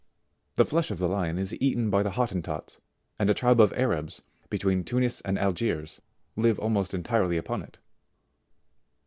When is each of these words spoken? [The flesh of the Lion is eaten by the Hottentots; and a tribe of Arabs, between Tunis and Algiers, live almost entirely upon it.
[The 0.55 0.65
flesh 0.65 0.89
of 0.89 0.97
the 0.97 1.07
Lion 1.07 1.37
is 1.37 1.53
eaten 1.61 1.91
by 1.91 2.01
the 2.01 2.13
Hottentots; 2.17 2.79
and 3.19 3.29
a 3.29 3.35
tribe 3.35 3.59
of 3.61 3.71
Arabs, 3.73 4.23
between 4.49 4.83
Tunis 4.83 5.21
and 5.21 5.37
Algiers, 5.37 6.01
live 6.35 6.57
almost 6.57 6.95
entirely 6.95 7.37
upon 7.37 7.61
it. 7.61 7.77